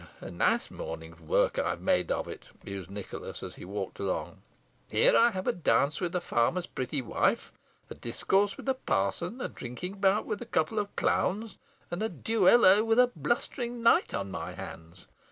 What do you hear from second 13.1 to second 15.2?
blustering knight on my hands.